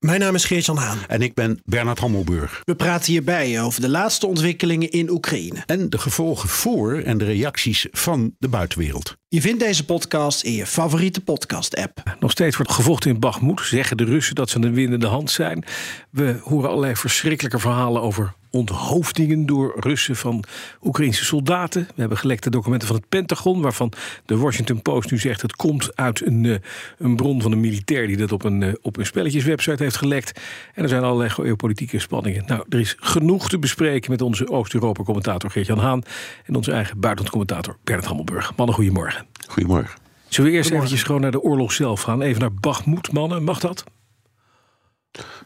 [0.00, 0.98] Mijn naam is Geert-Jan Haan.
[1.08, 2.62] En ik ben Bernard Hammelburg.
[2.64, 5.62] We praten hierbij over de laatste ontwikkelingen in Oekraïne.
[5.66, 9.16] En de gevolgen voor en de reacties van de buitenwereld.
[9.28, 12.16] Je vindt deze podcast in je favoriete podcast-app.
[12.20, 13.60] Nog steeds wordt gevochten in Bagmoed.
[13.60, 15.64] Zeggen de Russen dat ze een winnende hand zijn.
[16.10, 20.44] We horen allerlei verschrikkelijke verhalen over onthoofdingen door Russen van
[20.82, 21.82] Oekraïnse soldaten.
[21.82, 23.92] We hebben gelekte documenten van het Pentagon, waarvan
[24.26, 26.56] de Washington Post nu zegt het komt uit een, uh,
[26.98, 30.40] een bron van een militair die dat op een, uh, op een spelletjeswebsite heeft gelekt.
[30.74, 32.44] En er zijn allerlei geopolitieke spanningen.
[32.46, 36.02] Nou, er is genoeg te bespreken met onze Oost-Europa-commentator Geert-Jan Haan
[36.44, 38.56] en onze eigen buitenlandcommentator Bernard Hammelburg.
[38.56, 39.26] Mannen, goedemorgen.
[39.48, 39.98] Goedemorgen.
[40.28, 42.22] Zullen we eerst eventjes gewoon naar de oorlog zelf gaan?
[42.22, 43.44] Even naar Bagmoed, mannen.
[43.44, 43.84] Mag dat?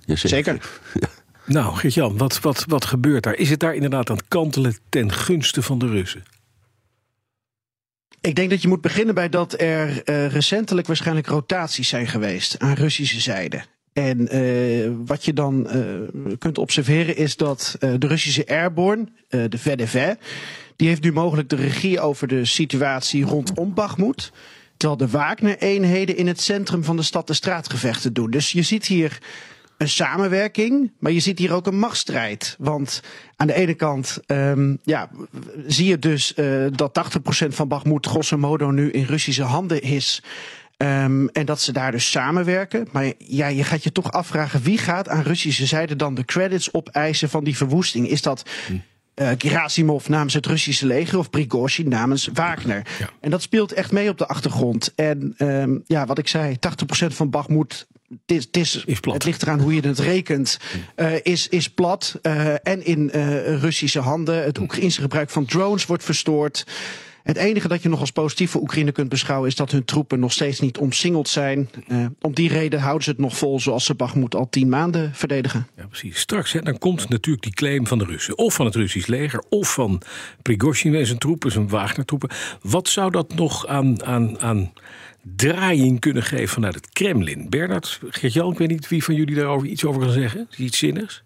[0.04, 0.28] Jazeker.
[0.28, 0.58] Zeker.
[1.46, 3.34] Nou, Geert-Jan, wat, wat, wat gebeurt daar?
[3.34, 6.22] Is het daar inderdaad aan het kantelen ten gunste van de Russen?
[8.20, 12.58] Ik denk dat je moet beginnen bij dat er uh, recentelijk waarschijnlijk rotaties zijn geweest
[12.58, 13.64] aan Russische zijde.
[13.94, 20.14] En uh, wat je dan uh, kunt observeren is dat de Russische Airborne, de VDV,
[20.76, 24.32] die heeft nu mogelijk de regie over de situatie rondom Bakhmut.
[24.76, 28.30] Terwijl de Wagner-eenheden in het centrum van de stad de straatgevechten doen.
[28.30, 29.18] Dus je ziet hier
[29.78, 32.56] een samenwerking, maar je ziet hier ook een machtsstrijd.
[32.58, 33.02] Want
[33.36, 35.10] aan de ene kant um, ja,
[35.66, 37.04] zie je dus uh, dat
[37.44, 40.22] 80% van Bakhmut grosso modo nu in Russische handen is.
[40.84, 42.88] Um, en dat ze daar dus samenwerken.
[42.92, 46.72] Maar ja, je gaat je toch afvragen wie gaat aan Russische zijde dan de credits
[46.72, 48.08] opeisen van die verwoesting?
[48.08, 48.50] Is dat.
[48.66, 48.72] Hm.
[49.14, 52.86] Uh, Gerasimov namens het Russische leger of Prigozhin namens Wagner.
[52.98, 53.10] Ja.
[53.20, 54.92] En dat speelt echt mee op de achtergrond.
[54.94, 59.24] En um, ja, wat ik zei, 80% van Bakhmut het, is, het, is, is het
[59.24, 60.58] ligt eraan hoe je het rekent,
[60.96, 63.08] uh, is, is plat uh, en in
[63.60, 64.44] Russische handen.
[64.44, 66.64] Het Oekraïnse gebruik van drones wordt verstoord.
[67.24, 70.20] Het enige dat je nog als positief voor Oekraïne kunt beschouwen is dat hun troepen
[70.20, 71.70] nog steeds niet omsingeld zijn.
[71.88, 75.14] Uh, om die reden houden ze het nog vol zoals ze Bakhmut al tien maanden
[75.14, 75.66] verdedigen.
[75.76, 76.18] Ja, precies.
[76.18, 78.38] Straks hè, dan komt natuurlijk die claim van de Russen.
[78.38, 80.02] Of van het Russisch leger, of van
[80.42, 82.30] Prigozhin en zijn troepen, zijn Wagner-troepen.
[82.62, 84.72] Wat zou dat nog aan, aan, aan
[85.22, 87.48] draaiing kunnen geven vanuit het Kremlin?
[87.48, 90.48] Bernard, Gert-Jan, ik weet niet wie van jullie daarover iets over kan zeggen.
[90.56, 91.22] Iets zinnigs?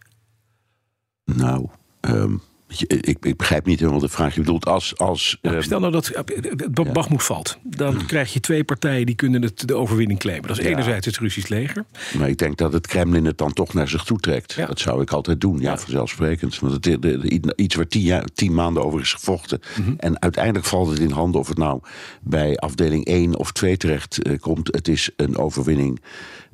[1.25, 1.69] Nou,
[2.00, 2.42] um,
[2.76, 4.34] ik, ik, begrijp niet helemaal de vraag.
[4.34, 4.96] Je bedoelt als...
[4.96, 7.58] als nou, stel nou dat het Bagmoed valt.
[7.62, 8.06] Dan hmm.
[8.06, 10.48] krijg je twee partijen die kunnen het, de overwinning claimen.
[10.48, 10.70] Dat is ja.
[10.70, 11.84] enerzijds het Russisch leger.
[12.18, 14.52] Maar ik denk dat het Kremlin het dan toch naar zich toe trekt.
[14.52, 14.66] Ja.
[14.66, 15.78] Dat zou ik altijd doen, ja, ja.
[15.78, 16.58] vanzelfsprekend.
[16.58, 19.60] Want het, de, de, iets waar tien, jaar, tien, maanden over is gevochten.
[19.76, 19.94] Mm -hmm.
[19.98, 21.80] En uiteindelijk valt het in handen of het nou
[22.20, 24.68] bij afdeling 1 of 2 terecht uh, komt.
[24.72, 26.00] Het is een overwinning...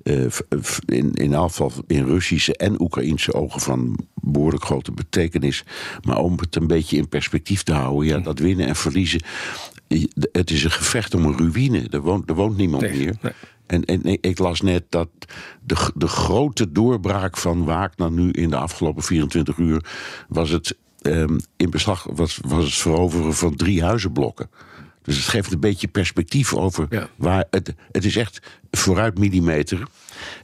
[0.02, 0.26] Uh,
[0.86, 5.64] in, in afval in Russische en Oekraïnse ogen van behoorlijk grote betekenis.
[6.02, 9.22] Maar om het een beetje in perspectief te houden, ja, dat winnen en verliezen.
[10.32, 11.86] Het is een gevecht om een ruïne.
[11.90, 13.16] Er woont, er woont niemand nee, meer.
[13.20, 13.32] Nee.
[13.66, 15.08] En, en ik las net dat
[15.62, 19.84] de, de grote doorbraak van Wagner nu in de afgelopen 24 uur
[20.28, 24.50] was het um, in beslag was, was het veroveren van drie huizenblokken.
[25.04, 27.08] Dus het geeft een beetje perspectief over ja.
[27.16, 27.74] waar het.
[27.92, 29.82] Het is echt vooruit millimeter.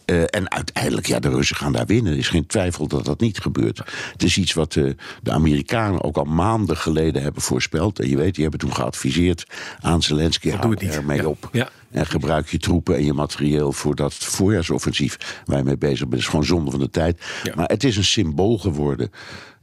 [0.06, 2.12] Uh, en uiteindelijk, ja, de Russen gaan daar winnen.
[2.12, 3.78] Er is geen twijfel dat dat niet gebeurt.
[4.12, 8.00] Het is iets wat uh, de Amerikanen ook al maanden geleden hebben voorspeld.
[8.00, 9.46] En je weet, die hebben toen geadviseerd
[9.80, 11.26] aan Zelensky: hou ermee ja.
[11.26, 11.48] op.
[11.52, 11.68] Ja.
[11.90, 16.22] En gebruik je troepen en je materieel voor dat voorjaarsoffensief waar je mee bezig bent.
[16.22, 17.20] Is gewoon zonde van de tijd.
[17.54, 19.10] Maar het is een symbool geworden.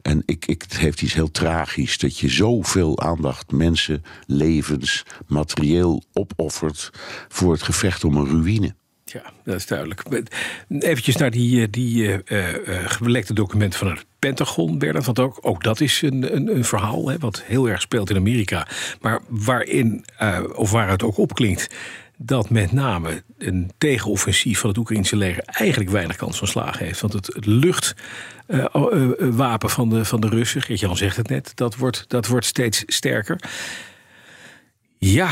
[0.08, 6.04] En ik, ik, het heeft iets heel tragisch dat je zoveel aandacht, mensen, levens, materieel
[6.14, 6.90] opoffert
[7.28, 8.76] voor het gevecht om een ruïne.
[9.06, 10.04] Ja, dat is duidelijk.
[10.70, 12.50] Eventjes naar die, die uh, uh,
[12.86, 15.06] gelekte documenten van het Pentagon, Bernard.
[15.06, 18.16] Want ook, ook dat is een, een, een verhaal hè, wat heel erg speelt in
[18.16, 18.68] Amerika.
[19.02, 20.06] Maar waarin,
[20.56, 21.76] of waar het ook opklinkt
[22.18, 27.02] dat met name een tegenoffensief van het Oekraïnse leger eigenlijk weinig kans van slagen heeft.
[27.02, 27.98] Want het, luchtwapen
[29.20, 32.46] uh, uh, van, de, van de Russen, Geert-Jan zegt het net, dat wordt, dat wordt
[32.46, 33.40] steeds sterker.
[35.00, 35.28] Ja,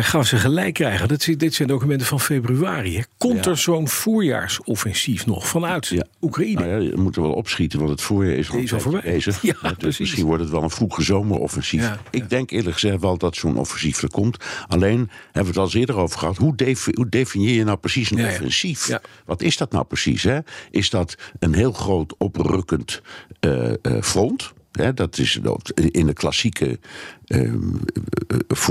[0.00, 1.08] gaan ze gelijk krijgen.
[1.08, 3.04] Dit, dit zijn documenten van februari.
[3.16, 3.50] Komt ja.
[3.50, 6.04] er zo'n voorjaarsoffensief nog vanuit ja.
[6.20, 6.60] Oekraïne?
[6.60, 9.00] Nou ja, je moet er wel opschieten, want het voorjaar is al, is voorbij.
[9.00, 9.42] bezig.
[9.48, 9.98] Ja, dus precies.
[9.98, 11.98] misschien wordt het wel een vroege zomeroffensief.
[12.10, 14.44] Ik denk eerlijk gezegd wel dat zo'n offensief er komt.
[14.68, 16.36] Alleen hebben we het al eens eerder over gehad.
[16.36, 18.98] Hoe, defi hoe definieer je nou precies een offensief?
[19.24, 20.22] Wat is dat nou precies?
[20.22, 20.38] Hè?
[20.70, 23.02] Is dat een heel groot oprukkend
[23.40, 24.52] uh, uh, front?
[24.94, 25.40] Dat is
[25.74, 26.78] in de klassieke
[27.24, 27.74] ehm,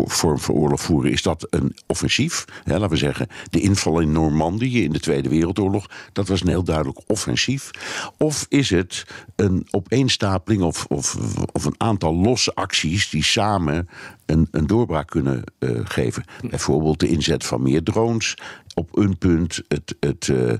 [0.08, 2.46] vorm van oorlog voeren, is dat een offensief.
[2.66, 6.64] laten we zeggen, de inval in Normandië in de Tweede Wereldoorlog, dat was een heel
[6.64, 7.72] duidelijk offensief.
[8.18, 9.06] Of is het
[9.36, 11.18] een opeenstapeling of, of,
[11.54, 13.90] of een aantal losse acties die samen
[14.26, 16.24] een, een doorbraak kunnen uh, geven?
[16.50, 18.36] Bijvoorbeeld de inzet van meer drones,
[18.78, 20.54] op een punt het, het, uh,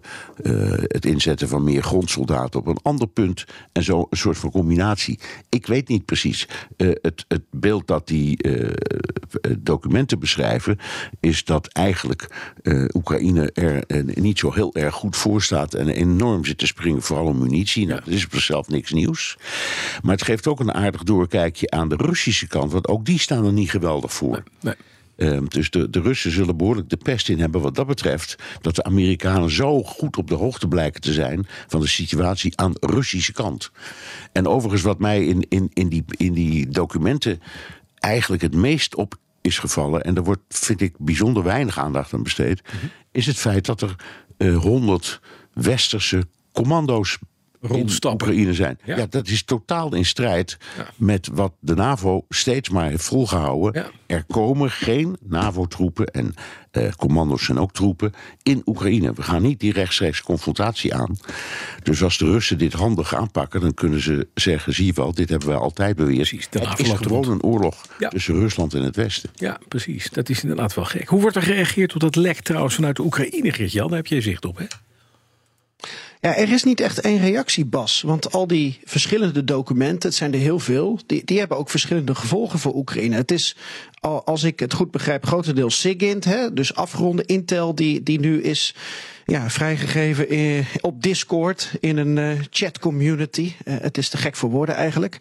[0.78, 3.46] het inzetten van meer grondsoldaten op een ander punt.
[3.72, 5.20] En zo een soort van combinatie.
[5.50, 6.48] Ik weet niet precies.
[6.78, 8.40] Uh, het, het beeld dat die
[9.60, 10.78] documenten beschrijven,
[11.20, 12.52] is dat eigenlijk
[12.94, 13.84] Oekraïne er
[14.20, 17.88] niet zo heel erg goed voor staat en enorm zit te springen, vooral om munitie.
[17.88, 19.38] Nou, dat is op zichzelf niks nieuws.
[20.02, 23.46] Maar het geeft ook een aardig doorkijkje aan de Russische kant, want ook die staan
[23.46, 24.44] er niet geweldig voor.
[24.62, 24.76] Nee.
[25.18, 28.36] Ehm, dus de, de Russen zullen behoorlijk de pest in hebben wat dat betreft.
[28.62, 32.72] Dat de Amerikanen zo goed op de hoogte blijken te zijn van de situatie aan
[32.72, 33.72] de Russische kant.
[34.32, 37.42] En overigens, wat mij in, in, in, die, in die documenten
[37.96, 42.24] eigenlijk het meest op is gevallen, en daar wordt, vind ik, bijzonder weinig aandacht aan
[42.24, 42.86] besteed, mhm.
[43.12, 43.96] is het feit dat er
[44.38, 45.20] eh, honderd
[45.54, 47.18] westerse commando's
[47.62, 48.28] rondstappen.
[48.28, 48.80] Oekraïne zijn.
[48.84, 49.06] Ja.
[49.10, 50.58] dat is totaal in strijd
[50.96, 53.86] met wat de NAVO steeds maar heeft volgehouden.
[54.06, 56.34] Er komen geen NAVO-troepen en
[56.72, 58.14] eh, commando's zijn ook troepen
[58.44, 59.14] in Oekraïne.
[59.14, 61.18] We gaan niet die rechtstreeks confrontatie aan.
[61.84, 65.30] Dus als de Russen dit handig aanpakken, dan kunnen ze zeggen: zie je wel, dit
[65.30, 66.16] hebben we altijd beweerd.
[66.16, 69.30] Precies, het is gewoon een oorlog tussen Rusland en het Westen.
[69.36, 70.10] Ja, precies.
[70.10, 71.08] Dat is inderdaad wel gek.
[71.08, 73.88] Hoe wordt er gereageerd op dat lek trouwens vanuit de Oekraïne, Gert-Jan?
[73.88, 74.66] Daar heb je zicht op, hè?
[76.22, 78.02] Ja, er is niet echt één reactie, Bas.
[78.02, 82.16] Want al die verschillende documenten, het zijn er heel veel, die, die hebben ook verschillende
[82.16, 83.16] gevolgen voor Oekraïne.
[83.16, 83.56] Het is,
[84.00, 88.76] als ik het goed begrijp, grotendeels SIGINT, hè, dus afgeronde Intel, die, die nu is
[89.26, 93.54] ja, vrijgegeven in, op Discord in een uh, chat community.
[93.66, 95.18] Uh, het is te gek voor woorden eigenlijk.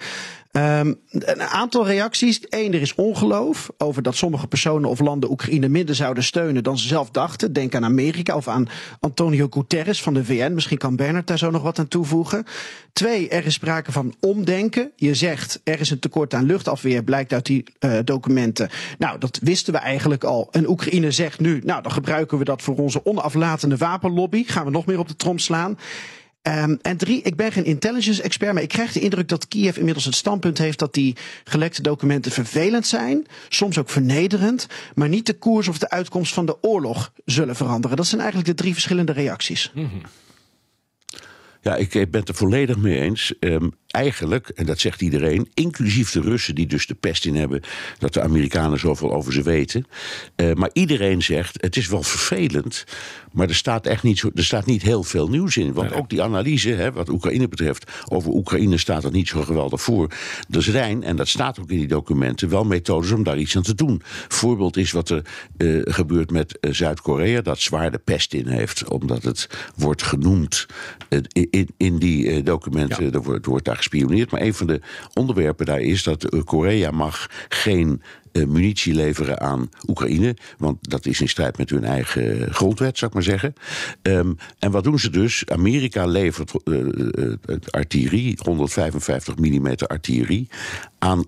[0.56, 2.40] Um, een aantal reacties.
[2.48, 6.78] Eén, er is ongeloof over dat sommige personen of landen Oekraïne minder zouden steunen dan
[6.78, 7.52] ze zelf dachten.
[7.52, 8.68] Denk aan Amerika of aan
[9.00, 10.54] Antonio Guterres van de VN.
[10.54, 12.44] Misschien kan Bernard daar zo nog wat aan toevoegen.
[12.92, 14.90] Twee, er is sprake van omdenken.
[14.96, 18.70] Je zegt er is een tekort aan luchtafweer, blijkt uit die uh, documenten.
[18.98, 20.48] Nou, dat wisten we eigenlijk al.
[20.50, 24.44] En Oekraïne zegt nu, nou dan gebruiken we dat voor onze onaflatende wapenlobby.
[24.46, 25.78] Gaan we nog meer op de trom slaan.
[26.48, 29.76] Um, en drie, ik ben geen intelligence expert, maar ik krijg de indruk dat Kiev
[29.76, 35.26] inmiddels het standpunt heeft dat die gelekte documenten vervelend zijn, soms ook vernederend, maar niet
[35.26, 37.96] de koers of de uitkomst van de oorlog zullen veranderen.
[37.96, 39.72] Dat zijn eigenlijk de drie verschillende reacties.
[41.60, 43.34] Ja, ik ben het er volledig mee eens.
[43.40, 47.60] Um, eigenlijk, en dat zegt iedereen, inclusief de Russen die dus de pest in hebben
[47.98, 49.86] dat de Amerikanen zoveel over ze weten.
[50.36, 52.84] Uh, maar iedereen zegt, het is wel vervelend,
[53.32, 55.72] maar er staat echt niet, zo, er staat niet heel veel nieuws in.
[55.72, 59.82] Want ook die analyse, hè, wat Oekraïne betreft, over Oekraïne staat er niet zo geweldig
[59.82, 60.10] voor.
[60.50, 63.62] Er zijn, en dat staat ook in die documenten, wel methodes om daar iets aan
[63.62, 64.02] te doen.
[64.28, 65.22] Voorbeeld is wat er
[65.58, 70.66] uh, gebeurt met uh, Zuid-Korea, dat zwaar de pest in heeft, omdat het wordt genoemd
[71.32, 73.10] in, in die documenten, ja.
[73.10, 74.30] er wordt, wordt daar gespioneerd.
[74.30, 74.80] Maar een van de
[75.14, 78.02] onderwerpen daar is dat eh, Korea mag geen
[78.46, 80.36] munitie leveren aan Oekraïne.
[80.58, 83.54] Want dat is in strijd met hun eigen grondwet, zou ik maar zeggen.
[84.02, 85.46] Um, en wat doen ze dus?
[85.46, 86.86] Amerika levert uh,
[87.70, 90.48] artillerie, 155 mm artillerie,
[90.98, 91.24] aan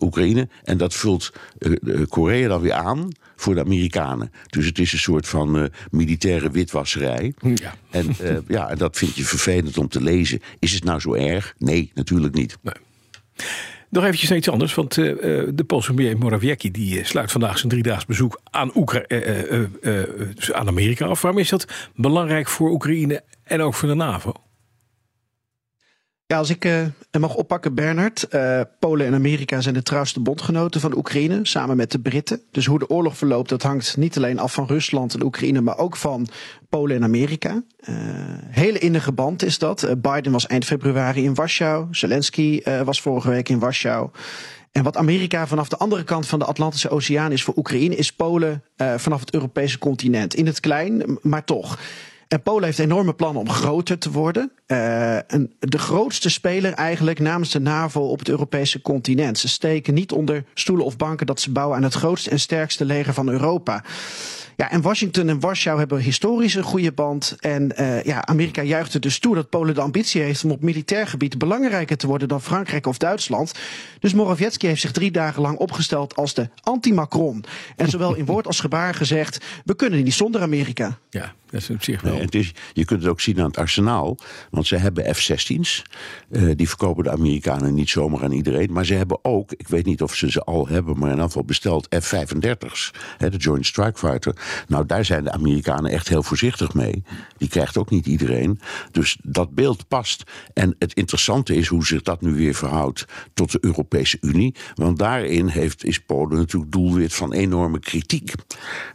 [0.00, 0.48] Oekraïne.
[0.64, 1.32] En dat vult
[2.08, 4.32] Korea dan weer aan voor de Amerikanen.
[4.46, 7.34] Dus het is een soort van militaire witwasserij.
[7.54, 7.74] Ja.
[7.90, 8.16] En,
[8.48, 10.40] ja, en dat vind je vervelend om te lezen.
[10.58, 11.54] Is het nou zo erg?
[11.58, 12.58] Nee, natuurlijk niet.
[12.62, 12.74] Nee.
[13.90, 15.14] Nog eventjes iets anders, want uh,
[15.54, 19.04] de Poolse premier Morawiecki die sluit vandaag zijn driedaags bezoek aan, Oekra
[20.52, 21.22] aan Amerika af.
[21.22, 24.32] Waarom is dat belangrijk voor Oekraïne en ook voor de NAVO?
[26.30, 26.86] Ja, als ik uh,
[27.20, 28.26] mag oppakken, Bernard.
[28.30, 32.40] Uh, Polen en Amerika zijn de trouwste bondgenoten van Oekraïne, samen met de Britten.
[32.50, 35.78] Dus hoe de oorlog verloopt, dat hangt niet alleen af van Rusland en Oekraïne, maar
[35.78, 36.28] ook van
[36.68, 37.62] Polen en Amerika.
[37.80, 37.96] Uh,
[38.50, 39.94] hele innige band is dat.
[39.98, 41.86] Biden was eind februari in Warschau.
[41.90, 44.10] Zelensky was vorige week in Warschau.
[44.72, 48.12] En wat Amerika vanaf de andere kant van de Atlantische Oceaan is voor Oekraïne, is
[48.12, 48.62] Polen
[48.96, 50.34] vanaf het Europese continent.
[50.34, 51.78] In het klein, maar toch.
[52.30, 54.52] En Polen heeft enorme plannen om groter te worden.
[54.66, 59.38] Uh, een, de grootste speler eigenlijk namens de NAVO op het Europese continent.
[59.38, 62.84] Ze steken niet onder stoelen of banken dat ze bouwen aan het grootste en sterkste
[62.84, 63.84] leger van Europa.
[64.60, 67.36] Ja, en Washington en Warschau hebben historisch een goede band.
[67.38, 70.62] En uh, ja, Amerika juicht er dus toe dat Polen de ambitie heeft om op
[70.62, 73.52] militair gebied belangrijker te worden dan Frankrijk of Duitsland.
[74.00, 77.44] Dus Morawiecki heeft zich drie dagen lang opgesteld als de anti-Macron.
[77.76, 80.98] En zowel in woord als gebaar gezegd: we kunnen niet zonder Amerika.
[81.10, 83.46] Ja, dat is op zich wel En het is, je kunt het ook zien aan
[83.46, 84.16] het arsenaal.
[84.50, 85.82] Want ze hebben F-16's.
[86.30, 88.72] Uh, die verkopen de Amerikanen niet zomaar aan iedereen.
[88.72, 91.26] Maar ze hebben ook, ik weet niet of ze ze al hebben, maar in ieder
[91.26, 92.90] geval besteld F-35's.
[93.18, 94.34] de Joint Strike Fighter.
[94.68, 97.02] Nou, daar zijn de Amerikanen echt heel voorzichtig mee.
[97.36, 98.60] Die krijgt ook niet iedereen.
[98.90, 100.22] Dus dat beeld past.
[100.54, 103.04] En het interessante is hoe zich dat nu weer verhoudt
[103.34, 104.54] tot de Europese Unie.
[104.74, 108.32] Want daarin heeft, is Polen natuurlijk doelwit van enorme kritiek.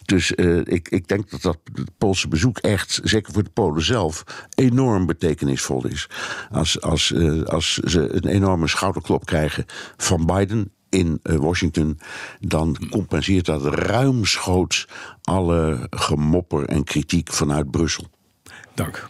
[0.06, 1.58] Dus uh, ik, ik denk dat dat
[1.98, 4.24] Poolse bezoek echt, zeker voor de Polen zelf,
[4.56, 6.10] enorm betekenisvol is.
[6.52, 9.66] Als, als, uh, als ze een enorme schouderklop krijgen
[9.98, 12.00] van Biden in uh, Washington,
[12.40, 14.88] dan compenseert dat ruimschoots
[15.24, 18.06] alle gemopper en kritiek vanuit Brussel.
[18.74, 19.10] Dank.